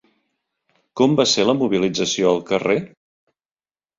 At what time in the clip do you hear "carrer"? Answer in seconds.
2.47-2.79